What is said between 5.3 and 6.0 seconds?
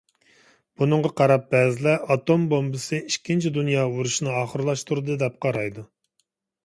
قارايدۇ.